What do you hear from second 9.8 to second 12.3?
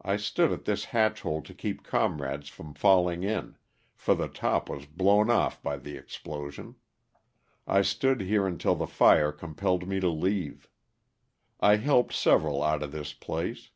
me to leave. I helped